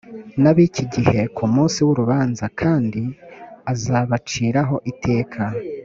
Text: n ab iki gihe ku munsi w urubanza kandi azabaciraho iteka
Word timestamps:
n 0.41 0.43
ab 0.49 0.57
iki 0.67 0.83
gihe 0.93 1.21
ku 1.35 1.43
munsi 1.53 1.79
w 1.85 1.89
urubanza 1.93 2.45
kandi 2.59 3.01
azabaciraho 3.71 4.75
iteka 4.93 5.43